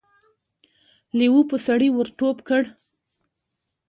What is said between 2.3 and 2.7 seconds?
کړ.